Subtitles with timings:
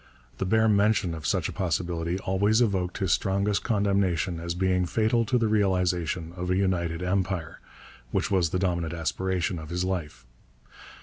[0.39, 5.25] The bare mention of such a possibility always evoked his strongest condemnation as being fatal
[5.25, 7.59] to the realization of a united Empire,
[8.09, 10.25] which was the dominant aspiration of his life.